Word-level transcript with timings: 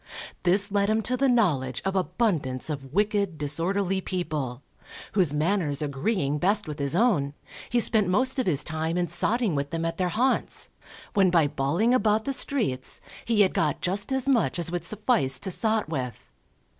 This 0.41 0.71
led 0.71 0.89
him 0.89 1.03
to 1.03 1.15
the 1.15 1.29
knowledge 1.29 1.79
of 1.85 1.95
abundance 1.95 2.71
of 2.71 2.91
wicked, 2.91 3.37
disorderly 3.37 4.01
people, 4.01 4.63
whose 5.11 5.31
manners 5.31 5.83
agreeing 5.83 6.39
best 6.39 6.67
with 6.67 6.79
his 6.79 6.95
own, 6.95 7.35
he 7.69 7.79
spent 7.79 8.07
most 8.07 8.39
of 8.39 8.47
his 8.47 8.63
time 8.63 8.97
in 8.97 9.07
sotting 9.07 9.53
with 9.53 9.69
them 9.69 9.85
at 9.85 9.97
their 9.99 10.09
haunts, 10.09 10.69
when 11.13 11.29
by 11.29 11.45
bawling 11.47 11.93
about 11.93 12.25
the 12.25 12.33
streets, 12.33 12.99
he 13.25 13.41
had 13.41 13.53
got 13.53 13.79
just 13.79 14.11
as 14.11 14.27
much 14.27 14.57
as 14.57 14.71
would 14.71 14.85
suffice 14.85 15.37
to 15.39 15.51
sot 15.51 15.87
with. 15.87 16.31